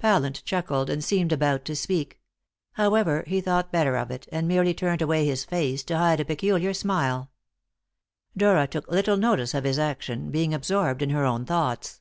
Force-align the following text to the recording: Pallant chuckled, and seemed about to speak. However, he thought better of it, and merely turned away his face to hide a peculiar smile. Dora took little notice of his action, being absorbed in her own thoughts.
Pallant 0.00 0.42
chuckled, 0.44 0.90
and 0.90 1.04
seemed 1.04 1.30
about 1.30 1.64
to 1.66 1.76
speak. 1.76 2.18
However, 2.72 3.22
he 3.28 3.40
thought 3.40 3.70
better 3.70 3.96
of 3.96 4.10
it, 4.10 4.26
and 4.32 4.48
merely 4.48 4.74
turned 4.74 5.00
away 5.00 5.24
his 5.24 5.44
face 5.44 5.84
to 5.84 5.96
hide 5.96 6.18
a 6.18 6.24
peculiar 6.24 6.74
smile. 6.74 7.30
Dora 8.36 8.66
took 8.66 8.90
little 8.90 9.16
notice 9.16 9.54
of 9.54 9.62
his 9.62 9.78
action, 9.78 10.32
being 10.32 10.52
absorbed 10.52 11.02
in 11.02 11.10
her 11.10 11.24
own 11.24 11.44
thoughts. 11.44 12.00